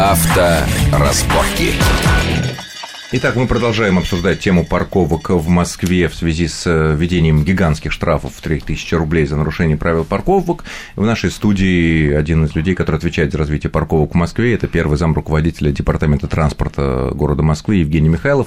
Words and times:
Авторазборки. 0.00 1.74
Итак, 3.12 3.34
мы 3.34 3.48
продолжаем 3.48 3.98
обсуждать 3.98 4.38
тему 4.38 4.64
парковок 4.64 5.30
в 5.30 5.48
Москве 5.48 6.06
в 6.06 6.14
связи 6.14 6.46
с 6.46 6.64
э, 6.64 6.94
введением 6.94 7.42
гигантских 7.42 7.90
штрафов 7.90 8.34
в 8.36 8.40
3000 8.40 8.94
рублей 8.94 9.26
за 9.26 9.36
нарушение 9.36 9.76
правил 9.76 10.04
парковок. 10.04 10.62
В 10.94 11.04
нашей 11.04 11.32
студии 11.32 12.12
один 12.12 12.44
из 12.44 12.54
людей, 12.54 12.76
который 12.76 12.98
отвечает 12.98 13.32
за 13.32 13.38
развитие 13.38 13.68
парковок 13.68 14.12
в 14.12 14.14
Москве, 14.14 14.54
это 14.54 14.68
первый 14.68 14.96
зам 14.96 15.12
руководителя 15.12 15.72
Департамента 15.72 16.28
транспорта 16.28 17.10
города 17.12 17.42
Москвы 17.42 17.76
Евгений 17.76 18.08
Михайлов. 18.08 18.46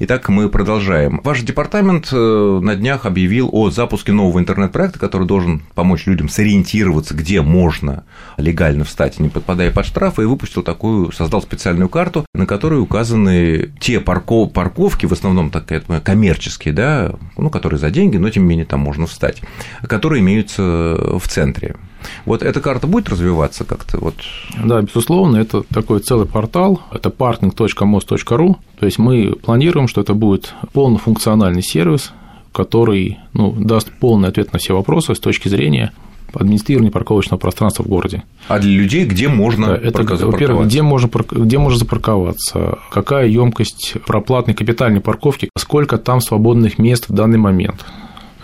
Итак, 0.00 0.28
мы 0.28 0.50
продолжаем. 0.50 1.22
Ваш 1.24 1.40
департамент 1.40 2.10
э, 2.12 2.58
на 2.62 2.74
днях 2.74 3.06
объявил 3.06 3.48
о 3.52 3.70
запуске 3.70 4.12
нового 4.12 4.38
интернет-проекта, 4.38 4.98
который 4.98 5.26
должен 5.26 5.62
помочь 5.74 6.04
людям 6.04 6.28
сориентироваться, 6.28 7.14
где 7.14 7.40
можно 7.40 8.04
легально 8.36 8.84
встать, 8.84 9.18
не 9.18 9.30
подпадая 9.30 9.70
под 9.70 9.86
штрафы, 9.86 10.24
и 10.24 10.26
выпустил 10.26 10.62
такую, 10.62 11.10
создал 11.10 11.40
специальную 11.40 11.88
карту, 11.88 12.26
на 12.34 12.44
которой 12.44 12.80
указаны 12.82 13.72
те 13.80 13.93
те 13.94 14.00
парков, 14.00 14.52
парковки, 14.52 15.06
в 15.06 15.12
основном 15.12 15.50
так, 15.50 15.66
коммерческие, 16.02 16.74
да, 16.74 17.14
ну, 17.36 17.48
которые 17.48 17.78
за 17.78 17.90
деньги, 17.90 18.16
но 18.16 18.28
тем 18.28 18.42
не 18.42 18.48
менее 18.48 18.66
там 18.66 18.80
можно 18.80 19.06
встать, 19.06 19.40
которые 19.82 20.20
имеются 20.20 20.62
в 20.62 21.22
центре. 21.28 21.76
Вот 22.24 22.42
эта 22.42 22.60
карта 22.60 22.88
будет 22.88 23.08
развиваться 23.08 23.64
как-то? 23.64 23.98
Вот? 23.98 24.16
Да, 24.64 24.82
безусловно, 24.82 25.36
это 25.36 25.62
такой 25.62 26.00
целый 26.00 26.26
портал, 26.26 26.82
это 26.90 27.10
parking.mos.ru, 27.10 28.56
то 28.80 28.86
есть 28.86 28.98
мы 28.98 29.36
планируем, 29.36 29.86
что 29.86 30.00
это 30.00 30.12
будет 30.12 30.54
полнофункциональный 30.72 31.62
сервис, 31.62 32.12
который 32.50 33.18
ну, 33.32 33.52
даст 33.52 33.92
полный 34.00 34.28
ответ 34.28 34.52
на 34.52 34.58
все 34.58 34.74
вопросы 34.74 35.14
с 35.14 35.20
точки 35.20 35.46
зрения 35.46 35.92
администрирования 36.36 36.90
парковочного 36.90 37.38
пространства 37.38 37.82
в 37.82 37.88
городе. 37.88 38.22
А 38.48 38.58
для 38.58 38.70
людей 38.70 39.04
где 39.04 39.28
можно 39.28 39.68
да, 39.68 39.76
это, 39.76 40.02
Во-первых, 40.02 40.66
где 40.66 40.82
можно, 40.82 41.10
где 41.30 41.58
можно 41.58 41.78
запарковаться, 41.78 42.78
какая 42.90 43.26
емкость 43.26 43.94
проплатной 44.06 44.54
капитальной 44.54 45.00
парковки, 45.00 45.50
сколько 45.56 45.98
там 45.98 46.20
свободных 46.20 46.78
мест 46.78 47.08
в 47.08 47.12
данный 47.12 47.38
момент. 47.38 47.84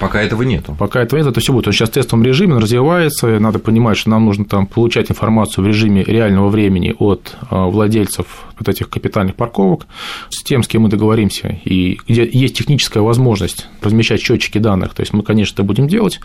Пока 0.00 0.22
этого 0.22 0.42
нету. 0.42 0.74
Пока 0.78 1.02
этого 1.02 1.18
нет, 1.18 1.28
это 1.28 1.40
все 1.40 1.52
будет. 1.52 1.66
Он 1.66 1.74
сейчас 1.74 1.90
в 1.90 1.92
тестовом 1.92 2.24
режиме, 2.24 2.54
он 2.54 2.62
развивается. 2.62 3.38
Надо 3.38 3.58
понимать, 3.58 3.98
что 3.98 4.08
нам 4.08 4.24
нужно 4.24 4.46
там 4.46 4.66
получать 4.66 5.10
информацию 5.10 5.62
в 5.62 5.66
режиме 5.66 6.02
реального 6.02 6.48
времени 6.48 6.94
от 6.98 7.36
а, 7.50 7.66
владельцев 7.66 8.46
вот 8.58 8.68
этих 8.68 8.88
капитальных 8.88 9.36
парковок, 9.36 9.86
с 10.28 10.42
тем, 10.42 10.62
с 10.62 10.68
кем 10.68 10.82
мы 10.82 10.88
договоримся, 10.88 11.58
и 11.64 11.98
где 12.06 12.28
есть 12.30 12.56
техническая 12.56 13.02
возможность 13.02 13.68
размещать 13.82 14.20
счетчики 14.20 14.58
данных. 14.58 14.94
То 14.94 15.00
есть 15.00 15.12
мы, 15.12 15.22
конечно, 15.22 15.54
это 15.54 15.62
будем 15.64 15.88
делать. 15.88 16.20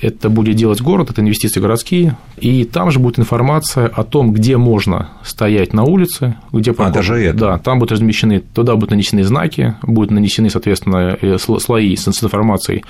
Это 0.00 0.28
будет 0.30 0.56
делать 0.56 0.80
город, 0.80 1.10
это 1.10 1.20
инвестиции 1.20 1.60
городские. 1.60 2.16
И 2.38 2.64
там 2.64 2.90
же 2.90 2.98
будет 2.98 3.18
информация 3.18 3.88
о 3.88 4.04
том, 4.04 4.32
где 4.32 4.56
можно 4.56 5.10
стоять 5.22 5.72
на 5.72 5.84
улице, 5.84 6.36
где 6.50 6.72
парковка. 6.72 6.98
А, 6.98 7.02
даже 7.02 7.14
это? 7.16 7.38
Да, 7.38 7.58
там 7.58 7.78
будут 7.78 7.92
размещены, 7.92 8.40
туда 8.40 8.74
будут 8.74 8.90
нанесены 8.90 9.22
знаки, 9.24 9.74
будут 9.82 10.10
нанесены, 10.10 10.50
соответственно, 10.50 11.18
э, 11.20 11.38
слои 11.38 11.94
с 11.96 12.08
информацией 12.08 12.84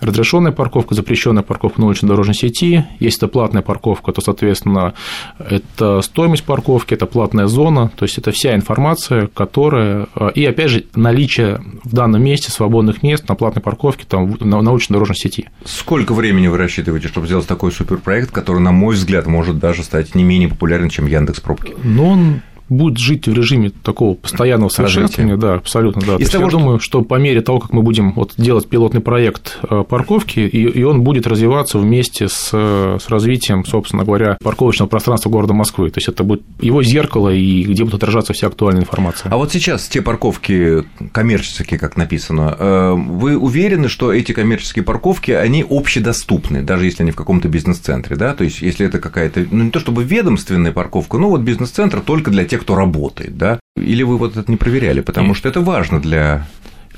разрешенная 0.00 0.52
парковка, 0.52 0.94
запрещенная 0.94 1.42
парковка 1.42 1.80
на 1.80 1.86
уличной 1.86 2.08
дорожной 2.08 2.34
сети. 2.34 2.84
Если 3.00 3.18
это 3.18 3.28
платная 3.28 3.62
парковка, 3.62 4.12
то, 4.12 4.20
соответственно, 4.20 4.94
это 5.38 6.00
стоимость 6.02 6.44
парковки, 6.44 6.94
это 6.94 7.06
платная 7.06 7.46
зона, 7.46 7.90
то 7.96 8.04
есть 8.04 8.18
это 8.18 8.30
вся 8.30 8.54
информация, 8.54 9.28
которая... 9.28 10.06
И, 10.34 10.44
опять 10.44 10.70
же, 10.70 10.84
наличие 10.94 11.60
в 11.84 11.94
данном 11.94 12.22
месте 12.22 12.50
свободных 12.50 13.02
мест 13.02 13.28
на 13.28 13.34
платной 13.34 13.62
парковке 13.62 14.04
там, 14.08 14.36
на, 14.40 14.62
на 14.62 14.72
уличной 14.72 14.94
дорожной 14.94 15.16
сети. 15.16 15.48
Сколько 15.64 16.12
времени 16.14 16.48
вы 16.48 16.58
рассчитываете, 16.58 17.08
чтобы 17.08 17.26
сделать 17.26 17.46
такой 17.46 17.72
суперпроект, 17.72 18.30
который, 18.30 18.60
на 18.60 18.72
мой 18.72 18.94
взгляд, 18.94 19.26
может 19.26 19.58
даже 19.58 19.82
стать 19.82 20.14
не 20.14 20.24
менее 20.24 20.48
популярным, 20.48 20.90
чем 20.90 21.06
Яндекс 21.06 21.40
Пробки? 21.40 21.74
Ну, 21.82 22.08
он 22.08 22.40
будет 22.68 22.98
жить 22.98 23.28
в 23.28 23.32
режиме 23.32 23.70
такого 23.70 24.14
постоянного 24.14 24.68
совершенствования, 24.68 25.36
да, 25.36 25.54
абсолютно, 25.54 26.02
да. 26.02 26.16
Из 26.16 26.28
того, 26.30 26.44
я 26.44 26.50
что... 26.50 26.58
думаю, 26.58 26.80
что 26.80 27.02
по 27.02 27.14
мере 27.16 27.40
того, 27.40 27.60
как 27.60 27.72
мы 27.72 27.82
будем 27.82 28.12
вот 28.12 28.34
делать 28.36 28.68
пилотный 28.68 29.00
проект 29.00 29.58
э, 29.68 29.84
парковки, 29.88 30.40
и, 30.40 30.62
и 30.62 30.82
он 30.82 31.02
будет 31.02 31.26
развиваться 31.26 31.78
вместе 31.78 32.28
с, 32.28 32.50
с 32.50 33.08
развитием, 33.08 33.64
собственно 33.64 34.04
говоря, 34.04 34.36
парковочного 34.42 34.88
пространства 34.88 35.30
города 35.30 35.54
Москвы. 35.54 35.90
То 35.90 35.98
есть 35.98 36.08
это 36.08 36.24
будет 36.24 36.42
его 36.60 36.82
зеркало, 36.82 37.32
и 37.32 37.62
где 37.62 37.84
будет 37.84 37.94
отражаться 37.94 38.32
вся 38.32 38.48
актуальная 38.48 38.82
информация. 38.82 39.30
А 39.30 39.36
вот 39.36 39.52
сейчас 39.52 39.86
те 39.88 40.02
парковки 40.02 40.84
коммерческие, 41.12 41.78
как 41.78 41.96
написано, 41.96 42.56
э, 42.58 42.92
вы 42.92 43.36
уверены, 43.36 43.88
что 43.88 44.12
эти 44.12 44.32
коммерческие 44.32 44.84
парковки, 44.84 45.30
они 45.30 45.64
общедоступны, 45.68 46.62
даже 46.62 46.84
если 46.84 47.02
они 47.02 47.12
в 47.12 47.16
каком-то 47.16 47.48
бизнес-центре, 47.48 48.16
да? 48.16 48.34
То 48.34 48.44
есть, 48.44 48.62
если 48.62 48.86
это 48.86 48.98
какая-то, 48.98 49.46
ну, 49.50 49.64
не 49.64 49.70
то 49.70 49.80
чтобы 49.80 50.04
ведомственная 50.04 50.72
парковка, 50.72 51.18
ну, 51.18 51.28
вот 51.28 51.40
бизнес-центр 51.40 52.00
только 52.00 52.30
для 52.30 52.44
тех, 52.44 52.55
тех, 52.56 52.62
кто 52.62 52.74
работает, 52.74 53.36
да? 53.36 53.60
Или 53.76 54.02
вы 54.02 54.16
вот 54.16 54.36
это 54.36 54.50
не 54.50 54.56
проверяли, 54.56 55.00
потому 55.00 55.34
что 55.34 55.48
это 55.48 55.60
важно 55.60 56.00
для 56.00 56.46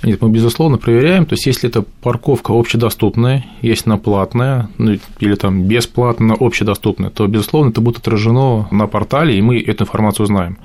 нет, 0.04 0.22
мы, 0.22 0.30
безусловно, 0.30 0.78
проверяем. 0.78 1.26
То 1.26 1.32
есть, 1.32 1.46
если 1.46 1.69
это 1.69 1.82
парковка 1.82 2.52
общедоступная, 2.52 3.44
если 3.62 3.91
она 3.91 3.98
платная, 3.98 4.69
ну, 4.78 4.96
или 5.19 5.34
там 5.34 5.64
бесплатно 5.64 6.36
общедоступная, 6.38 7.10
то, 7.10 7.26
безусловно, 7.26 7.70
это 7.70 7.80
будет 7.80 7.98
отражено 7.98 8.69
на 8.70 8.86
портале, 8.86 9.36
и 9.36 9.42
мы 9.42 9.60
эту 9.60 9.82
информацию 9.82 10.26
знаем. 10.26 10.58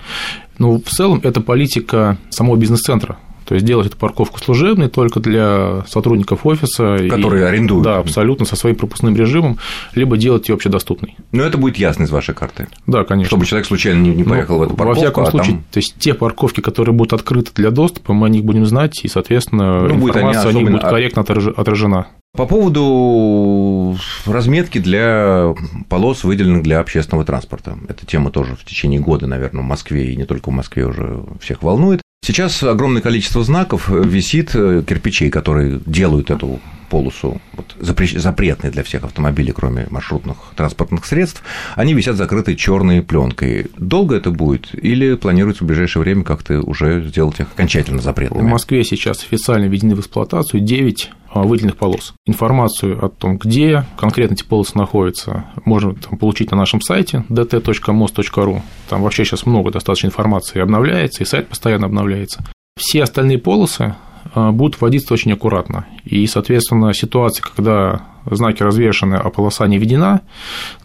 Но 0.60 0.78
в 0.78 0.84
целом 0.84 1.20
это 1.24 1.42
политика 1.42 2.20
самого 2.30 2.58
бизнес-центра. 2.58 3.18
То 3.54 3.56
есть 3.56 3.68
делать 3.68 3.86
эту 3.86 3.98
парковку 3.98 4.40
служебной 4.40 4.90
только 4.90 5.20
для 5.20 5.84
сотрудников 5.88 6.44
офиса. 6.44 6.98
Которые 7.08 7.44
и, 7.44 7.46
арендуют. 7.46 7.84
Да, 7.84 8.00
абсолютно, 8.00 8.48
со 8.48 8.56
своим 8.56 8.76
пропускным 8.76 9.16
режимом, 9.16 9.60
либо 9.94 10.18
делать 10.18 10.50
ее 10.50 10.56
общедоступной. 10.56 11.16
Но 11.32 11.44
это 11.44 11.60
будет 11.60 11.78
ясно 11.78 12.06
из 12.06 12.10
вашей 12.10 12.34
карты. 12.34 12.68
Да, 12.88 13.04
конечно. 13.04 13.28
Чтобы 13.28 13.46
человек 13.46 13.68
случайно 13.68 14.02
не, 14.02 14.10
не 14.10 14.24
поехал 14.24 14.56
ну, 14.56 14.62
в 14.62 14.64
эту 14.64 14.74
парковку. 14.74 15.00
Во 15.02 15.06
всяком 15.06 15.24
а 15.26 15.30
случае, 15.30 15.52
там... 15.52 15.66
то 15.70 15.78
есть 15.78 15.94
те 16.00 16.16
парковки, 16.16 16.62
которые 16.62 16.96
будут 16.96 17.14
открыты 17.14 17.52
для 17.54 17.70
доступа, 17.70 18.14
мы 18.14 18.26
о 18.26 18.30
них 18.30 18.44
будем 18.44 18.66
знать, 18.66 19.06
и, 19.06 19.08
соответственно, 19.08 19.88
ну, 19.88 20.10
информация 20.10 20.50
о 20.50 20.54
них 20.54 20.72
будет 20.72 20.82
корректно 20.82 21.22
отражена. 21.22 22.08
По 22.36 22.48
поводу 22.48 23.96
разметки 24.26 24.80
для 24.80 25.54
полос, 25.90 26.24
выделенных 26.24 26.64
для 26.64 26.80
общественного 26.80 27.24
транспорта. 27.24 27.78
Эта 27.88 28.08
тема 28.08 28.32
тоже 28.32 28.56
в 28.56 28.66
течение 28.66 29.00
года, 29.00 29.28
наверное, 29.28 29.62
в 29.62 29.68
Москве 29.68 30.12
и 30.12 30.16
не 30.16 30.26
только 30.26 30.50
в 30.50 30.54
Москве 30.54 30.88
уже 30.88 31.22
всех 31.40 31.62
волнует. 31.62 32.02
Сейчас 32.24 32.64
огромное 32.64 33.02
количество 33.02 33.44
знаков 33.44 33.90
висит, 33.90 34.52
э, 34.56 34.82
кирпичей, 34.88 35.30
которые 35.30 35.82
делают 35.86 36.32
эту 36.32 36.62
полосу 36.94 37.42
вот, 37.54 37.76
запретной 37.80 38.70
для 38.70 38.84
всех 38.84 39.04
автомобилей, 39.04 39.52
кроме 39.52 39.88
маршрутных 39.90 40.38
транспортных 40.56 41.06
средств, 41.06 41.42
они 41.76 41.96
висят 41.96 42.18
закрытой 42.18 42.56
черной 42.56 43.02
пленкой. 43.02 43.72
Долго 43.80 44.16
это 44.16 44.30
будет 44.30 44.70
или 44.76 45.16
планируется 45.16 45.64
в 45.64 45.68
ближайшее 45.68 46.04
время 46.04 46.24
как-то 46.24 46.62
уже 46.62 47.04
сделать 47.08 47.40
их 47.40 47.48
окончательно 47.52 48.00
запретными? 48.00 48.48
В 48.48 48.52
Москве 48.52 48.84
сейчас 48.84 49.24
официально 49.24 49.66
введены 49.66 49.96
в 49.96 50.02
эксплуатацию 50.02 50.62
9 50.62 51.10
а, 51.32 51.42
выделенных 51.42 51.78
полос. 51.78 52.14
Информацию 52.28 53.04
о 53.04 53.10
том, 53.10 53.40
где 53.40 53.86
конкретно 53.98 54.36
эти 54.36 54.44
полосы 54.44 54.78
находятся, 54.78 55.46
можно 55.66 55.96
там, 55.96 56.20
получить 56.20 56.52
на 56.52 56.58
нашем 56.58 56.80
сайте 56.80 57.26
dt.mos.ru. 57.28 58.62
Там 58.88 59.02
вообще 59.02 59.26
сейчас 59.26 59.48
много 59.48 59.72
достаточно 59.72 60.08
информации 60.08 60.62
обновляется, 60.62 61.24
и 61.24 61.26
сайт 61.26 61.48
постоянно 61.48 61.88
обновляется. 61.88 62.46
Все 62.78 63.02
остальные 63.02 63.40
полосы 63.40 63.96
будут 64.36 64.80
вводиться 64.80 65.14
очень 65.14 65.32
аккуратно. 65.34 65.86
И, 66.06 66.26
соответственно, 66.28 66.94
ситуация, 66.94 67.44
когда 67.44 68.02
знаки 68.26 68.64
развешаны, 68.64 69.16
а 69.16 69.30
полоса 69.30 69.68
не 69.68 69.78
введена, 69.78 70.22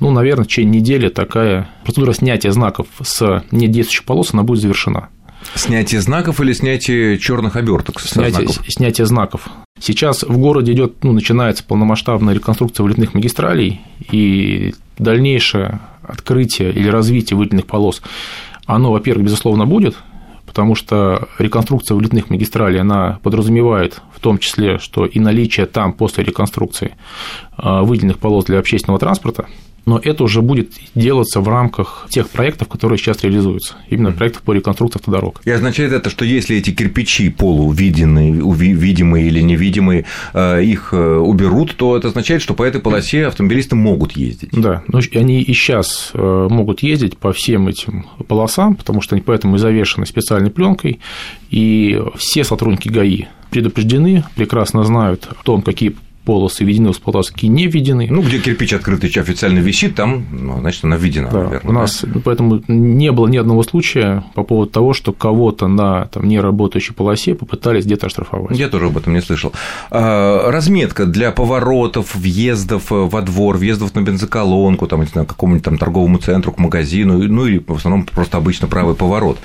ну, 0.01 0.11
наверное, 0.11 0.45
в 0.45 0.49
течение 0.49 0.81
недели 0.81 1.09
такая 1.09 1.69
процедура 1.85 2.13
снятия 2.13 2.51
знаков 2.51 2.87
с 3.03 3.45
недействующих 3.51 4.05
полос, 4.05 4.33
она 4.33 4.43
будет 4.43 4.61
завершена. 4.61 5.09
Снятие 5.55 6.01
знаков 6.01 6.41
или 6.41 6.53
снятие 6.53 7.19
черных 7.19 7.57
оберток? 7.57 8.01
Снятие, 8.01 8.49
знаков? 8.49 8.65
снятие 8.69 9.07
знаков. 9.07 9.49
Сейчас 9.81 10.25
в 10.25 10.37
городе 10.37 10.73
идет, 10.73 11.05
ну, 11.05 11.13
начинается 11.13 11.65
полномасштабная 11.65 12.35
реконструкция 12.35 12.83
вылетных 12.85 13.15
магистралей, 13.15 13.81
и 14.11 14.75
дальнейшее 14.99 15.81
открытие 16.03 16.73
или 16.73 16.89
развитие 16.89 17.37
вылетных 17.37 17.67
полос, 17.67 18.03
оно, 18.67 18.93
во-первых, 18.93 19.27
безусловно, 19.27 19.65
будет, 19.65 19.97
потому 20.49 20.75
что 20.75 21.29
реконструкция 21.39 21.95
вылетных 21.95 22.31
магистралей, 22.31 22.81
она 22.81 23.21
подразумевает 23.23 24.01
в 24.15 24.21
том 24.21 24.39
числе, 24.39 24.79
что 24.79 25.05
и 25.05 25.21
наличие 25.21 25.67
там 25.67 25.93
после 25.93 26.25
реконструкции 26.25 26.97
а, 27.57 27.83
выделенных 27.83 28.19
полос 28.19 28.47
для 28.47 28.59
общественного 28.59 28.99
транспорта, 28.99 29.47
но 29.89 29.99
это 29.99 30.23
уже 30.23 30.43
будет 30.43 30.73
делаться 30.95 31.41
в 31.41 31.49
рамках 31.49 32.07
тех 32.11 32.29
проектов, 32.29 32.69
которые 32.69 32.99
сейчас 32.99 33.25
реализуются, 33.25 33.75
именно 33.89 34.13
проектов 34.13 34.43
по 34.43 34.53
реконструкции 34.53 34.99
автодорог. 34.99 35.41
И 35.47 35.51
означает 35.51 35.93
это, 35.93 36.11
что 36.11 36.27
если 36.27 36.59
эти 36.59 36.71
кирпичи 36.71 37.31
полувидимые, 37.31 38.33
видимые 38.55 39.29
или 39.29 39.41
невидимые, 39.41 40.05
э, 40.35 40.63
их 40.63 40.91
э, 40.93 41.17
уберут, 41.17 41.75
то 41.77 41.97
это 41.97 42.09
означает, 42.09 42.43
что 42.43 42.53
по 42.53 42.65
этой 42.65 42.83
полосе 42.83 43.27
автомобилисты 43.27 43.77
могут 43.77 44.13
ездить. 44.13 44.51
Да, 44.53 44.83
но 44.89 45.01
они 45.15 45.41
и 45.41 45.55
сейчас 45.55 46.11
э, 46.13 46.49
могут 46.51 46.83
ездить 46.83 47.17
по 47.17 47.33
всем 47.33 47.69
этим 47.69 48.05
полосам, 48.27 48.77
потому 48.77 49.01
что 49.01 49.15
они 49.15 49.23
поэтому 49.23 49.57
и 49.57 49.59
завешены 49.59 50.05
специальной 50.05 50.51
пленкой, 50.51 51.01
и 51.49 51.99
все 52.17 52.45
сотрудники 52.45 52.89
ГАИ 52.89 53.25
предупреждены, 53.51 54.25
прекрасно 54.37 54.85
знают 54.85 55.29
о 55.31 55.43
том, 55.43 55.63
какие 55.63 55.97
полосы 56.29 56.63
введены 56.63 56.91
эксплуатацию, 56.91 57.33
какие 57.33 57.51
не 57.51 57.67
введены. 57.69 58.07
Ну, 58.11 58.21
где 58.21 58.39
кирпич 58.39 58.75
открытый 58.75 59.09
официально 59.09 59.61
висит, 59.61 59.95
там, 59.95 60.27
ну, 60.31 60.61
значит, 60.61 60.85
она 60.85 60.97
введена, 60.97 61.31
да, 61.31 61.45
наверное. 61.45 61.71
У 61.71 61.73
нас 61.73 62.05
да? 62.07 62.21
поэтому 62.23 62.63
не 62.69 63.13
было 63.13 63.29
ни 63.29 63.39
одного 63.39 63.63
случая 63.63 64.25
по 64.35 64.43
поводу 64.43 64.71
того, 64.71 64.93
что 64.93 65.15
кого-то 65.15 65.69
на 65.69 66.05
там, 66.09 66.29
неработающей 66.29 66.95
полосе 66.95 67.35
попытались 67.35 67.87
где-то 67.87 68.09
оштрафовать. 68.09 68.59
Я 68.59 68.69
тоже 68.69 68.89
об 68.89 68.99
этом 68.99 69.15
не 69.15 69.23
слышал. 69.23 69.55
А, 69.91 70.51
разметка 70.51 71.07
для 71.07 71.31
поворотов, 71.31 72.15
въездов 72.15 72.91
во 72.91 73.23
двор, 73.23 73.57
въездов 73.57 73.95
на 73.95 74.03
бензоколонку, 74.03 74.87
там, 74.87 75.01
не 75.01 75.07
знаю, 75.07 75.27
к 75.27 75.31
какому-нибудь 75.31 75.65
там 75.65 75.79
торговому 75.79 76.19
центру, 76.19 76.53
к 76.53 76.59
магазину, 76.59 77.23
ну 77.27 77.47
или 77.47 77.65
в 77.67 77.77
основном 77.77 78.05
просто 78.05 78.37
обычно 78.37 78.69
правый 78.69 78.95
поворот. 78.95 79.39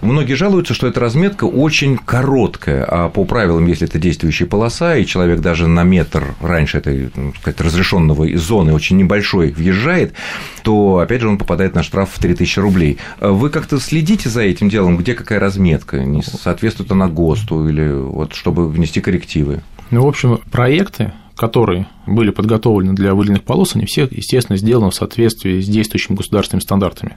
Многие 0.00 0.34
жалуются, 0.34 0.72
что 0.72 0.86
эта 0.86 1.00
разметка 1.00 1.44
очень 1.44 1.98
короткая, 1.98 2.86
а 2.88 3.10
по 3.10 3.26
правилам, 3.26 3.66
если 3.66 3.86
это 3.86 3.98
действующая 3.98 4.46
полоса, 4.46 4.96
и 4.96 5.04
человек 5.04 5.40
даже 5.40 5.66
на 5.66 5.82
метр 5.82 6.29
раньше 6.40 6.78
этой, 6.78 7.10
ну, 7.14 7.32
сказать, 7.34 7.60
разрешенного 7.60 8.26
зоны 8.36 8.72
очень 8.72 8.96
небольшой 8.96 9.50
въезжает, 9.50 10.14
то, 10.62 10.98
опять 10.98 11.20
же, 11.20 11.28
он 11.28 11.38
попадает 11.38 11.74
на 11.74 11.82
штраф 11.82 12.10
в 12.12 12.18
3000 12.18 12.58
рублей. 12.58 12.98
Вы 13.20 13.50
как-то 13.50 13.78
следите 13.78 14.28
за 14.28 14.42
этим 14.42 14.68
делом, 14.68 14.96
где 14.96 15.14
какая 15.14 15.40
разметка, 15.40 16.04
не 16.04 16.22
соответствует 16.22 16.92
она 16.92 17.08
ГОСТу 17.08 17.68
или 17.68 17.92
вот 17.92 18.34
чтобы 18.34 18.68
внести 18.68 19.00
коррективы? 19.00 19.62
Ну, 19.90 20.04
в 20.04 20.08
общем, 20.08 20.38
проекты, 20.50 21.12
которые 21.40 21.86
были 22.06 22.30
подготовлены 22.30 22.92
для 22.92 23.14
выделенных 23.14 23.44
полос, 23.44 23.74
они 23.74 23.86
все, 23.86 24.06
естественно, 24.10 24.58
сделаны 24.58 24.90
в 24.90 24.94
соответствии 24.94 25.60
с 25.60 25.66
действующими 25.66 26.16
государственными 26.16 26.62
стандартами 26.62 27.16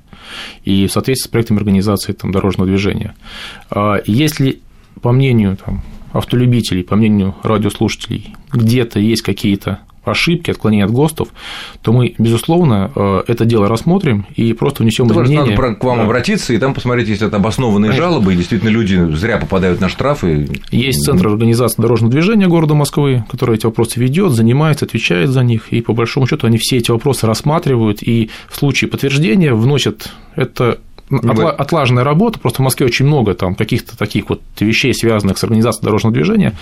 и 0.63 0.88
в 0.88 0.92
соответствии 0.92 1.27
с 1.27 1.31
проектами 1.31 1.60
организации 1.60 2.13
там, 2.13 2.31
дорожного 2.31 2.68
движения. 2.68 3.15
А 3.69 4.01
если, 4.06 4.62
по 5.01 5.12
мнению 5.12 5.57
там, 5.57 5.83
автолюбителей, 6.13 6.83
по 6.83 6.95
мнению 6.95 7.36
радиослушателей, 7.44 8.36
где-то 8.51 9.00
есть 9.00 9.21
какие-то 9.21 9.80
ошибки, 10.06 10.51
отклонения 10.51 10.86
от 10.86 10.92
ГОСТов, 10.92 11.30
то 11.81 11.94
мы, 11.94 12.13
безусловно, 12.18 12.92
э, 12.94 13.24
это 13.27 13.45
дело 13.45 13.68
рассмотрим 13.68 14.25
и 14.36 14.54
просто 14.54 14.83
внесем 14.83 15.07
да, 15.07 15.15
изменения. 15.15 15.56
Надо 15.56 15.75
к 15.75 15.83
вам 15.83 15.98
да. 15.98 16.04
обратиться 16.04 16.54
и 16.54 16.57
там 16.57 16.74
посмотреть, 16.74 17.07
если 17.07 17.27
это 17.27 17.38
обоснованные 17.38 17.92
Конечно. 17.92 18.10
жалобы, 18.10 18.33
и 18.33 18.36
действительно 18.36 18.69
люди 18.69 18.95
зря 19.15 19.38
попадают 19.38 19.80
на 19.80 19.89
штрафы. 19.89 20.48
Есть 20.71 21.04
Центр 21.06 21.27
организации 21.27 21.81
дорожного 21.81 22.12
движения 22.12 22.48
города 22.48 22.74
Москвы, 22.74 23.24
который 23.30 23.56
эти 23.56 23.65
вопросы 23.65 24.00
ведет, 24.00 24.33
занимается, 24.33 24.86
отвечает 24.86 25.30
за 25.30 25.44
них, 25.44 25.71
и 25.71 25.81
по 25.81 25.94
большому 25.94 26.27
счету 26.27 26.48
они 26.48 26.57
все 26.57 26.77
эти 26.77 26.92
вопросы 26.92 27.25
рассматривают, 27.25 28.04
и 28.04 28.30
в 28.50 28.57
случае 28.57 28.89
подтверждения 28.89 29.54
вносят 29.54 30.12
это 30.36 30.80
Отла- 31.21 31.51
отлаженная 31.51 32.04
работа, 32.04 32.39
просто 32.39 32.62
в 32.62 32.65
Москве 32.65 32.86
очень 32.86 33.06
много 33.06 33.33
там 33.33 33.56
каких-то 33.56 33.98
таких 33.98 34.30
вот 34.30 34.42
вещей, 34.60 34.94
связанных 34.94 35.38
с 35.38 35.44
организацией 35.44 35.86
дорожного 35.86 36.13
движения. 36.13 36.54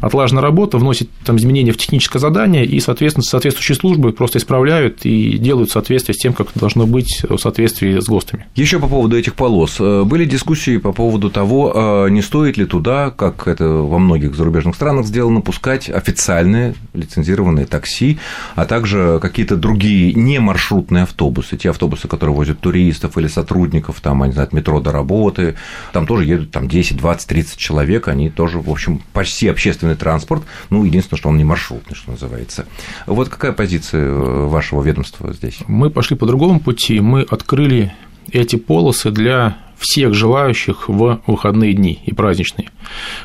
Отлаженная 0.00 0.42
работа 0.42 0.78
вносит 0.78 1.10
там 1.24 1.36
изменения 1.36 1.72
в 1.72 1.76
техническое 1.76 2.18
задание, 2.18 2.64
и, 2.64 2.80
соответственно, 2.80 3.24
соответствующие 3.24 3.76
службы 3.76 4.12
просто 4.12 4.38
исправляют 4.38 5.04
и 5.04 5.38
делают 5.38 5.70
соответствие 5.70 6.14
с 6.14 6.18
тем, 6.18 6.32
как 6.32 6.48
должно 6.54 6.86
быть 6.86 7.22
в 7.28 7.38
соответствии 7.38 8.00
с 8.00 8.06
ГОСТами. 8.06 8.46
Еще 8.54 8.78
по 8.78 8.88
поводу 8.88 9.16
этих 9.16 9.34
полос. 9.34 9.76
Э, 9.80 10.04
были 10.04 10.24
дискуссии 10.24 10.78
по 10.78 10.92
поводу 10.92 11.30
того, 11.30 12.06
э, 12.06 12.10
не 12.10 12.22
стоит 12.22 12.56
ли 12.56 12.66
туда, 12.66 13.10
как 13.10 13.46
это 13.46 13.66
во 13.66 13.98
многих 13.98 14.34
зарубежных 14.34 14.74
странах 14.74 15.06
сделано, 15.06 15.40
пускать 15.40 15.88
официальные 15.88 16.74
лицензированные 16.94 17.66
такси, 17.66 18.18
а 18.54 18.64
также 18.64 19.18
какие-то 19.20 19.56
другие 19.56 20.12
не 20.14 20.38
маршрутные 20.38 21.04
автобусы, 21.04 21.56
те 21.56 21.70
автобусы, 21.70 22.08
которые 22.08 22.34
возят 22.34 22.60
туристов 22.60 23.18
или 23.18 23.26
сотрудников 23.26 23.99
там, 24.00 24.22
они 24.22 24.32
знают, 24.32 24.52
метро 24.52 24.80
до 24.80 24.92
работы, 24.92 25.56
там 25.92 26.06
тоже 26.06 26.24
едут 26.24 26.50
там 26.50 26.68
10, 26.68 26.96
20, 26.96 27.28
30 27.28 27.58
человек, 27.58 28.08
они 28.08 28.30
тоже, 28.30 28.58
в 28.60 28.70
общем, 28.70 29.02
почти 29.12 29.48
общественный 29.48 29.96
транспорт, 29.96 30.42
ну, 30.70 30.84
единственное, 30.84 31.18
что 31.18 31.28
он 31.28 31.36
не 31.36 31.44
маршрутный, 31.44 31.96
что 31.96 32.12
называется. 32.12 32.66
Вот 33.06 33.28
какая 33.28 33.52
позиция 33.52 34.04
э, 34.04 34.46
вашего 34.46 34.82
ведомства 34.82 35.32
здесь? 35.32 35.58
Мы 35.66 35.90
пошли 35.90 36.16
по 36.16 36.26
другому 36.26 36.60
пути, 36.60 37.00
мы 37.00 37.22
открыли 37.22 37.92
эти 38.32 38.56
полосы 38.56 39.10
для 39.10 39.56
всех 39.78 40.14
желающих 40.14 40.88
в 40.88 41.20
выходные 41.26 41.72
дни 41.72 42.00
и 42.04 42.12
праздничные. 42.12 42.68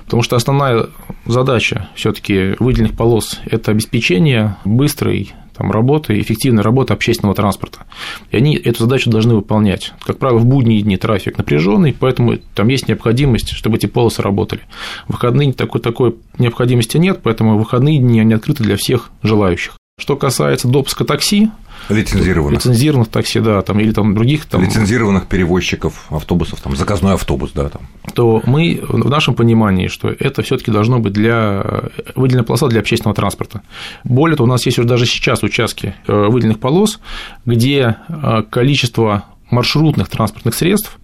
Потому 0.06 0.24
что 0.24 0.36
основная 0.38 0.88
задача 1.26 1.90
все-таки 1.96 2.56
выделенных 2.60 2.96
полос– 2.96 3.42
это 3.46 3.72
обеспечение 3.72 4.56
быстрой 4.64 5.34
там, 5.58 5.72
работы, 5.72 6.20
эффективной 6.20 6.64
работы 6.64 6.94
общественного 6.94 7.36
транспорта. 7.36 7.86
И 8.32 8.38
они 8.38 8.56
эту 8.56 8.84
задачу 8.84 9.10
должны 9.10 9.36
выполнять. 9.36 9.94
Как 10.06 10.18
правило, 10.18 10.40
в 10.40 10.46
будние 10.46 10.82
дни 10.82 10.98
трафик 10.98 11.38
напряженный, 11.38 11.96
поэтому 11.98 12.38
там 12.54 12.68
есть 12.68 12.88
необходимость, 12.88 13.52
чтобы 13.52 13.78
эти 13.78 13.86
полосы 13.86 14.22
работали. 14.22 14.62
В 15.08 15.14
выходные 15.14 15.54
такой, 15.54 15.82
такой 15.82 16.16
необходимости 16.38 16.98
нет, 16.98 17.22
поэтому 17.24 17.58
выходные 17.58 18.00
дни 18.00 18.20
они 18.20 18.34
открыты 18.34 18.64
для 18.64 18.78
всех 18.78 19.12
желающих. 19.24 19.78
Что 19.98 20.18
касается 20.18 20.68
допуска 20.68 21.06
такси, 21.06 21.52
Лицензированных. 21.88 22.60
Лицензированных 22.60 23.10
такси, 23.10 23.40
да, 23.40 23.62
там, 23.62 23.80
или 23.80 23.92
там 23.92 24.16
других 24.16 24.46
там. 24.46 24.62
Лицензированных 24.62 25.28
перевозчиков 25.28 26.06
автобусов, 26.10 26.60
там, 26.62 26.76
заказной 26.76 27.14
автобус, 27.14 27.52
да, 27.54 27.70
там. 27.70 27.88
То 28.14 28.42
мы 28.46 28.82
в 28.82 29.10
нашем 29.10 29.36
понимании, 29.36 29.88
что 29.88 30.10
это 30.10 30.42
все 30.42 30.58
таки 30.58 30.72
должно 30.72 31.00
быть 31.00 31.14
для 31.14 31.92
выделенная 32.16 32.44
полоса 32.44 32.68
для 32.68 32.80
общественного 32.80 33.16
транспорта. 33.16 33.62
Более 34.04 34.36
того, 34.36 34.48
у 34.48 34.52
нас 34.52 34.66
есть 34.66 34.80
уже 34.80 34.88
даже 34.88 35.06
сейчас 35.06 35.44
участки 35.44 35.96
э, 36.08 36.28
выделенных 36.28 36.60
полос, 36.60 37.00
где 37.46 37.98
э, 38.10 38.44
количество 38.50 39.26
маршрутных 39.52 40.10
транспортных 40.10 40.56
средств 40.56 40.98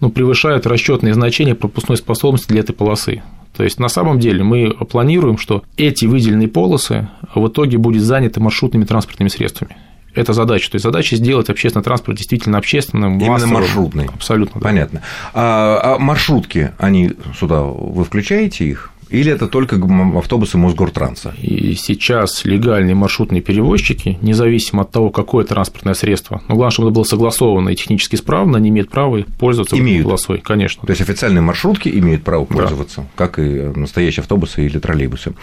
ну, 0.00 0.10
превышает 0.10 0.66
расчетные 0.66 1.14
значения 1.14 1.54
пропускной 1.54 1.96
способности 1.96 2.48
для 2.48 2.60
этой 2.60 2.74
полосы. 2.74 3.22
То 3.56 3.62
есть 3.62 3.78
на 3.78 3.88
самом 3.88 4.18
деле 4.18 4.42
мы 4.42 4.70
планируем, 4.70 5.38
что 5.38 5.62
эти 5.76 6.06
выделенные 6.06 6.48
полосы 6.48 7.08
в 7.34 7.46
итоге 7.48 7.78
будут 7.78 8.02
заняты 8.02 8.40
маршрутными 8.40 8.84
транспортными 8.84 9.28
средствами. 9.28 9.76
Это 10.14 10.32
задача. 10.32 10.70
То 10.70 10.76
есть 10.76 10.84
задача 10.84 11.16
сделать 11.16 11.50
общественный 11.50 11.82
транспорт 11.82 12.16
действительно 12.16 12.58
общественным, 12.58 13.14
Именно 13.18 13.30
массовым. 13.32 13.54
маршрутный. 13.54 14.06
Абсолютно. 14.06 14.60
Да. 14.60 14.64
Понятно. 14.64 15.02
А, 15.32 15.96
а 15.96 15.98
маршрутки, 15.98 16.72
они 16.78 17.12
сюда, 17.38 17.62
вы 17.62 18.04
включаете 18.04 18.64
их? 18.64 18.90
Или 19.14 19.32
это 19.32 19.46
только 19.46 19.76
автобусы 20.16 20.58
Мосгортранса? 20.58 21.34
И 21.40 21.74
сейчас 21.74 22.44
легальные 22.44 22.94
маршрутные 22.94 23.42
перевозчики, 23.42 24.18
независимо 24.22 24.82
от 24.82 24.90
того, 24.90 25.10
какое 25.10 25.44
транспортное 25.44 25.94
средство, 25.94 26.42
но 26.48 26.56
главное, 26.56 26.72
чтобы 26.72 26.88
это 26.88 26.94
было 26.94 27.04
согласовано 27.04 27.68
и 27.70 27.76
технически 27.76 28.16
исправно, 28.16 28.58
они 28.58 28.70
имеют 28.70 28.90
право 28.90 29.22
пользоваться 29.38 29.78
имеют. 29.78 30.04
полосой, 30.04 30.38
конечно. 30.38 30.82
То 30.86 30.90
есть 30.90 31.00
официальные 31.00 31.42
маршрутки 31.42 31.88
имеют 31.88 32.24
право 32.24 32.44
пользоваться, 32.44 33.02
да. 33.02 33.06
как 33.14 33.38
и 33.38 33.42
настоящие 33.74 34.22
автобусы 34.22 34.66
или 34.66 34.78
троллейбусы. 34.78 35.34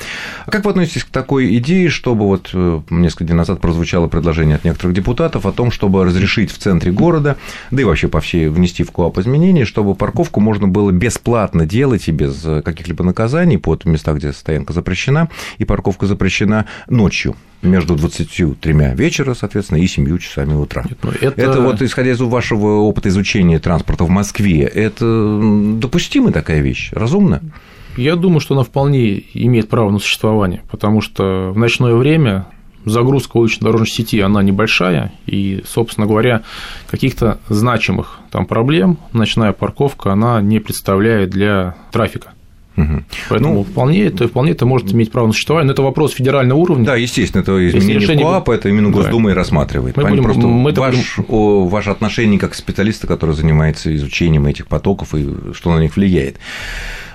А 0.45 0.51
как 0.51 0.65
вы 0.65 0.71
относитесь 0.71 1.03
к 1.03 1.09
такой 1.09 1.55
идее, 1.57 1.89
чтобы 1.89 2.25
вот 2.25 2.49
э, 2.53 2.81
несколько 2.89 3.23
дней 3.23 3.35
назад 3.35 3.61
прозвучало 3.61 4.07
предложение 4.07 4.55
от 4.55 4.65
некоторых 4.65 4.93
депутатов 4.93 5.45
о 5.45 5.51
том, 5.51 5.71
чтобы 5.71 6.03
разрешить 6.03 6.51
в 6.51 6.57
центре 6.57 6.91
города, 6.91 7.37
да 7.71 7.81
и 7.81 7.85
вообще 7.85 8.07
по 8.07 8.19
всей 8.19 8.49
внести 8.49 8.83
в 8.83 8.91
КОАП 8.91 9.19
изменения, 9.19 9.65
чтобы 9.65 9.95
парковку 9.95 10.39
можно 10.41 10.67
было 10.67 10.91
бесплатно 10.91 11.65
делать 11.65 12.07
и 12.07 12.11
без 12.11 12.43
э, 12.45 12.61
каких-либо 12.61 13.03
наказаний 13.03 13.60
под 13.61 13.85
места, 13.85 14.13
где 14.13 14.33
стоянка 14.33 14.73
запрещена, 14.73 15.29
и 15.57 15.65
парковка 15.65 16.07
запрещена 16.07 16.65
ночью 16.89 17.35
между 17.61 17.95
23 17.95 18.73
вечера, 18.95 19.33
соответственно, 19.33 19.77
и 19.77 19.87
7 19.87 20.17
часами 20.17 20.53
утра. 20.53 20.83
Нет, 20.89 20.97
ну 21.03 21.11
это... 21.11 21.41
это 21.41 21.61
вот, 21.61 21.81
исходя 21.81 22.11
из 22.11 22.19
вашего 22.19 22.79
опыта 22.79 23.09
изучения 23.09 23.59
транспорта 23.59 24.03
в 24.03 24.09
Москве, 24.09 24.63
это 24.63 25.39
допустимая 25.75 26.33
такая 26.33 26.61
вещь, 26.61 26.91
разумно? 26.93 27.41
Я 27.97 28.15
думаю, 28.15 28.39
что 28.39 28.55
она 28.55 28.63
вполне 28.63 29.23
имеет 29.33 29.69
право 29.69 29.91
на 29.91 29.99
существование, 29.99 30.63
потому 30.71 31.01
что 31.01 31.51
в 31.53 31.57
ночное 31.57 31.93
время 31.93 32.47
загрузка 32.85 33.37
уличной 33.37 33.65
дорожной 33.65 33.87
сети, 33.87 34.19
она 34.19 34.41
небольшая, 34.41 35.11
и, 35.25 35.63
собственно 35.67 36.07
говоря, 36.07 36.43
каких-то 36.89 37.39
значимых 37.49 38.19
там 38.31 38.45
проблем 38.45 38.97
ночная 39.13 39.53
парковка, 39.53 40.13
она 40.13 40.41
не 40.41 40.59
представляет 40.59 41.29
для 41.29 41.75
трафика. 41.91 42.31
Угу. 42.77 43.03
Поэтому 43.29 43.53
ну, 43.53 43.63
вполне, 43.63 44.05
это, 44.05 44.27
вполне 44.27 44.51
это 44.51 44.65
может 44.65 44.93
иметь 44.93 45.11
право 45.11 45.27
на 45.27 45.33
существование, 45.33 45.67
но 45.67 45.73
это 45.73 45.81
вопрос 45.81 46.13
федерального 46.13 46.57
уровня. 46.57 46.85
Да, 46.85 46.95
естественно, 46.95 47.41
это 47.41 47.67
изменение 47.67 47.99
решение... 47.99 48.25
КОАП, 48.25 48.49
это 48.49 48.69
именно 48.69 48.89
Госдума 48.89 49.29
да. 49.29 49.33
и 49.33 49.35
рассматривает. 49.35 49.97
Мы 49.97 50.03
будем, 50.05 50.23
Просто 50.23 50.41
мы 50.41 50.71
ваш, 50.71 50.95
будем... 51.17 51.25
о, 51.29 51.67
ваше 51.67 51.89
отношение 51.89 52.39
как 52.39 52.55
специалиста, 52.55 53.07
который 53.07 53.35
занимается 53.35 53.93
изучением 53.95 54.45
этих 54.45 54.67
потоков 54.67 55.13
и 55.15 55.53
что 55.53 55.75
на 55.75 55.79
них 55.79 55.95
влияет. 55.95 56.37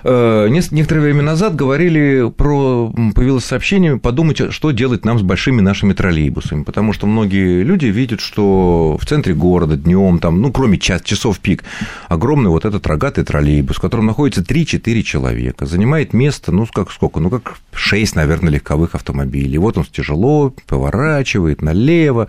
Э, 0.09 0.47
некоторое 0.49 1.01
время 1.01 1.23
назад 1.23 1.57
говорили 1.57 2.31
про, 2.31 2.93
появилось 3.15 3.45
сообщение, 3.45 3.97
подумать, 3.97 4.53
что 4.53 4.71
делать 4.71 5.05
нам 5.05 5.19
с 5.19 5.23
большими 5.23 5.61
нашими 5.61 5.95
троллейбусами, 5.95 6.63
потому 6.63 6.93
что 6.93 7.09
многие 7.09 7.65
люди 7.65 7.87
видят, 7.87 8.21
что 8.21 8.99
в 9.01 9.05
центре 9.05 9.35
города 9.35 9.77
днем, 9.77 10.21
там, 10.21 10.41
ну, 10.41 10.53
кроме 10.53 10.79
час, 10.79 11.03
часов 11.03 11.41
пик, 11.41 11.65
огромный 12.09 12.51
вот 12.51 12.65
этот 12.65 12.87
рогатый 12.87 13.25
троллейбус, 13.25 13.79
в 13.79 13.81
котором 13.81 14.07
находится 14.07 14.43
3-4 14.43 15.03
человека, 15.03 15.67
занимает 15.67 16.13
место, 16.13 16.53
ну, 16.53 16.67
как 16.73 16.93
сколько, 16.93 17.19
ну, 17.19 17.29
как 17.29 17.57
6, 17.73 18.15
наверное, 18.15 18.53
легковых 18.53 18.95
автомобилей. 18.95 19.59
Вот 19.59 19.77
он 19.77 19.85
тяжело 19.85 20.55
поворачивает 20.69 21.63
налево, 21.63 22.29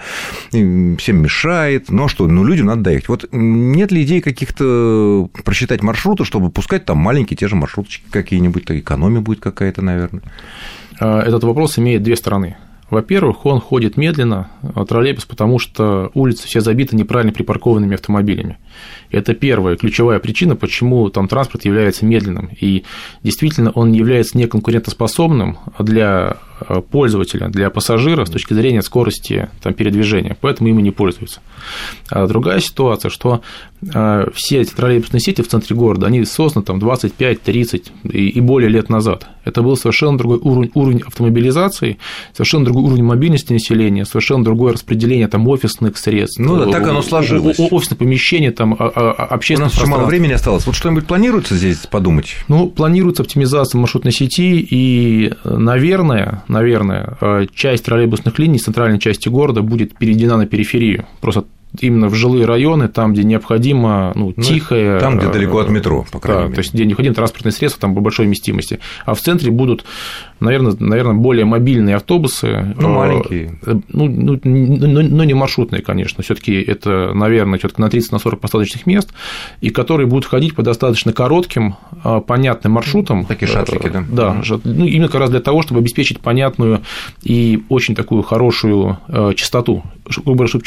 всем 0.49 1.17
мешает, 1.21 1.91
но 1.91 2.07
что, 2.07 2.25
ну, 2.27 2.43
людям 2.43 2.65
надо 2.65 2.81
доехать. 2.81 3.09
Вот 3.09 3.29
нет 3.31 3.91
ли 3.91 4.01
идей 4.01 4.21
каких-то 4.21 5.29
просчитать 5.43 5.83
маршруты, 5.83 6.25
чтобы 6.25 6.49
пускать 6.49 6.85
там 6.85 6.97
маленькие 6.97 7.37
те 7.37 7.47
же 7.47 7.55
маршруточки 7.67 8.05
какие-нибудь, 8.09 8.65
то 8.65 8.79
экономия 8.79 9.21
будет 9.21 9.41
какая-то, 9.41 9.81
наверное. 9.81 10.23
этот 10.99 11.43
вопрос 11.43 11.77
имеет 11.77 12.01
две 12.01 12.15
стороны. 12.15 12.57
Во-первых, 12.89 13.45
он 13.45 13.59
ходит 13.59 13.97
медленно, 13.97 14.49
троллейбус, 14.87 15.25
потому 15.25 15.59
что 15.59 16.09
улицы 16.13 16.47
все 16.47 16.61
забиты 16.61 16.95
неправильно 16.95 17.33
припаркованными 17.33 17.95
автомобилями. 17.95 18.59
Это 19.11 19.35
первая 19.35 19.75
ключевая 19.75 20.19
причина, 20.19 20.55
почему 20.55 21.09
там 21.09 21.27
транспорт 21.27 21.65
является 21.65 22.05
медленным. 22.05 22.49
И 22.61 22.85
действительно 23.23 23.71
он 23.71 23.91
является 23.91 24.37
неконкурентоспособным 24.37 25.57
для 25.79 26.37
пользователя, 26.91 27.49
для 27.49 27.69
пассажира 27.69 28.25
с 28.25 28.29
точки 28.29 28.53
зрения 28.53 28.81
скорости 28.81 29.49
там, 29.61 29.73
передвижения, 29.73 30.35
поэтому 30.39 30.69
им 30.69 30.79
и 30.79 30.81
не 30.81 30.91
пользуются. 30.91 31.41
А 32.09 32.27
другая 32.27 32.59
ситуация, 32.59 33.09
что 33.09 33.41
э, 33.81 34.29
все 34.33 34.61
эти 34.61 34.73
троллейбусные 34.73 35.21
сети 35.21 35.41
в 35.41 35.47
центре 35.47 35.75
города, 35.75 36.07
они 36.07 36.23
созданы 36.25 36.65
там 36.65 36.79
25, 36.79 37.41
30 37.41 37.91
и 38.03 38.41
более 38.41 38.69
лет 38.69 38.89
назад. 38.89 39.27
Это 39.47 39.61
был 39.61 39.77
совершенно 39.77 40.17
другой 40.17 40.39
уровень, 40.39 40.71
уровень 40.73 41.01
автомобилизации, 41.01 41.99
совершенно 42.33 42.65
другой 42.65 42.83
уровень 42.83 43.03
мобильности 43.03 43.53
населения, 43.53 44.03
совершенно 44.03 44.43
другое 44.43 44.73
распределение 44.73 45.27
там 45.29 45.47
офисных 45.47 45.97
средств. 45.97 46.39
Ну 46.39 46.57
да, 46.57 46.71
так 46.71 46.85
оно 46.87 47.01
сложилось. 47.01 47.57
Офисное 47.57 47.97
помещение, 47.97 48.51
там 48.51 48.75
общественное 48.77 49.69
У 49.69 49.79
нас 49.79 49.87
мало 49.87 50.05
времени 50.05 50.33
осталось. 50.33 50.65
Вот 50.65 50.75
что-нибудь 50.75 51.07
планируется 51.07 51.55
здесь 51.55 51.77
подумать? 51.87 52.35
Ну, 52.49 52.67
планируется 52.67 53.23
оптимизация 53.23 53.79
маршрутной 53.79 54.11
сети, 54.11 54.59
и, 54.59 55.33
наверное, 55.45 56.43
наверное, 56.47 57.17
э, 57.19 57.45
часть 57.53 57.85
троллейбусных 57.85 58.39
линий 58.39 58.59
центральной 58.59 58.99
части 58.99 59.29
города 59.29 59.61
будет 59.61 59.97
переведена 59.97 60.37
на 60.37 60.45
периферию. 60.45 61.05
Просто 61.21 61.45
именно 61.81 62.07
в 62.07 62.15
жилые 62.15 62.45
районы, 62.45 62.87
там, 62.87 63.13
где 63.13 63.23
необходимо 63.23 64.11
ну, 64.15 64.33
ну, 64.35 64.43
тихое. 64.43 64.99
Там, 64.99 65.17
где 65.17 65.27
далеко 65.27 65.59
от 65.59 65.69
метро, 65.69 66.05
по 66.11 66.19
крайней 66.19 66.41
да, 66.41 66.45
мере. 66.45 66.55
То 66.55 66.59
есть, 66.59 66.73
где 66.73 66.85
необходимо 66.85 67.15
транспортные 67.15 67.51
средства, 67.51 67.81
там 67.81 67.95
по 67.95 68.01
большой 68.01 68.25
вместимости. 68.25 68.79
А 69.05 69.13
в 69.13 69.21
центре 69.21 69.51
будут, 69.51 69.85
наверное, 70.39 70.75
наверное 70.79 71.15
более 71.15 71.45
мобильные 71.45 71.95
автобусы. 71.95 72.75
Ну, 72.79 72.89
маленькие. 72.89 73.59
Э, 73.65 73.75
ну, 73.89 74.07
ну, 74.07 74.39
но, 74.43 75.01
но 75.01 75.23
не 75.23 75.33
маршрутные, 75.33 75.81
конечно. 75.81 76.23
все 76.23 76.35
таки 76.35 76.61
это, 76.61 77.13
наверное, 77.13 77.59
все 77.59 77.69
таки 77.69 77.81
на 77.81 77.87
30-40 77.87 78.35
посадочных 78.37 78.85
мест, 78.85 79.11
и 79.61 79.69
которые 79.69 80.07
будут 80.07 80.25
ходить 80.25 80.55
по 80.55 80.63
достаточно 80.63 81.13
коротким, 81.13 81.75
понятным 82.27 82.73
маршрутам. 82.73 83.25
Такие 83.25 83.51
шатлики, 83.51 83.89
да? 83.89 84.03
Да, 84.09 84.41
ну, 84.63 84.85
именно 84.85 85.07
как 85.07 85.21
раз 85.21 85.29
для 85.29 85.39
того, 85.39 85.61
чтобы 85.61 85.79
обеспечить 85.79 86.19
понятную 86.19 86.81
и 87.23 87.63
очень 87.69 87.95
такую 87.95 88.23
хорошую 88.23 88.97
э, 89.07 89.33
частоту. 89.35 89.83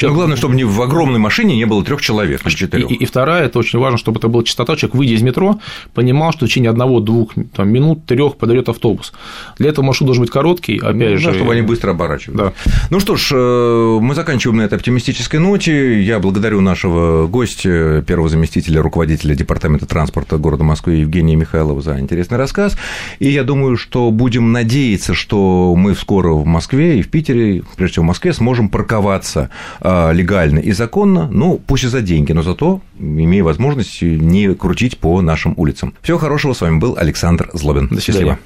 Ну, 0.09 0.15
главное, 0.15 0.37
чтобы 0.37 0.55
не 0.55 0.63
в 0.63 0.79
огромной 1.01 1.19
машине 1.19 1.55
не 1.55 1.65
было 1.65 1.83
трех 1.83 2.01
человек, 2.01 2.45
не 2.45 2.51
четырех. 2.51 2.91
И, 2.91 2.93
и, 2.93 2.97
и 2.97 3.05
вторая, 3.05 3.45
это 3.45 3.59
очень 3.59 3.79
важно, 3.79 3.97
чтобы 3.97 4.19
это 4.19 4.27
была 4.27 4.43
частота, 4.43 4.75
человек, 4.75 4.95
выйдя 4.95 5.15
из 5.15 5.21
метро, 5.21 5.59
понимал, 5.93 6.31
что 6.31 6.45
в 6.45 6.49
течение 6.49 6.69
одного-двух 6.69 7.35
минут, 7.57 8.05
трех 8.05 8.37
подойдет 8.37 8.69
автобус. 8.69 9.13
Для 9.57 9.69
этого 9.69 9.85
маршрут 9.85 10.07
должен 10.07 10.23
быть 10.23 10.31
короткий, 10.31 10.77
опять 10.77 11.11
ну, 11.11 11.17
же. 11.17 11.31
Да, 11.31 11.33
чтобы 11.33 11.53
они 11.53 11.61
быстро 11.61 11.91
оборачивались. 11.91 12.39
Да. 12.39 12.53
Ну 12.89 12.99
что 12.99 13.15
ж, 13.15 13.31
э, 13.33 13.99
мы 13.99 14.13
заканчиваем 14.15 14.57
на 14.57 14.63
этой 14.63 14.75
оптимистической 14.75 15.39
ноте. 15.39 16.01
Я 16.03 16.19
благодарю 16.19 16.61
нашего 16.61 17.27
гостя, 17.27 18.03
первого 18.05 18.29
заместителя 18.29 18.81
руководителя 18.81 19.35
Департамента 19.35 19.85
транспорта 19.85 20.37
города 20.37 20.63
Москвы 20.63 20.93
Евгения 20.93 21.35
Михайлова 21.35 21.81
за 21.81 21.99
интересный 21.99 22.37
рассказ. 22.37 22.77
И 23.19 23.29
я 23.29 23.43
думаю, 23.43 23.77
что 23.77 24.11
будем 24.11 24.51
надеяться, 24.51 25.13
что 25.13 25.73
мы 25.75 25.95
скоро 25.95 26.33
в 26.33 26.45
Москве 26.45 26.99
и 26.99 27.01
в 27.01 27.09
Питере, 27.09 27.63
прежде 27.75 27.93
всего 27.93 28.03
в 28.03 28.07
Москве, 28.07 28.33
сможем 28.33 28.69
парковаться 28.69 29.49
э, 29.81 30.13
легально 30.13 30.59
и 30.59 30.71
законно, 30.81 31.27
ну, 31.31 31.61
пусть 31.67 31.83
и 31.83 31.87
за 31.87 32.01
деньги, 32.01 32.31
но 32.31 32.41
зато 32.41 32.81
имея 32.97 33.43
возможность 33.43 34.01
не 34.01 34.55
крутить 34.55 34.97
по 34.97 35.21
нашим 35.21 35.53
улицам. 35.57 35.93
Всего 36.01 36.17
хорошего, 36.17 36.53
с 36.53 36.61
вами 36.61 36.79
был 36.79 36.95
Александр 36.97 37.51
Злобин. 37.53 37.87
До 37.87 38.01
свидания. 38.01 38.39